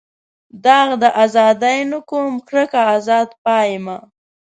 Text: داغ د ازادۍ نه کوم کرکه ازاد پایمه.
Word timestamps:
داغ 0.63 0.89
د 1.01 1.03
ازادۍ 1.23 1.79
نه 1.91 1.99
کوم 2.09 2.31
کرکه 2.47 2.81
ازاد 2.95 3.29
پایمه. 3.43 3.97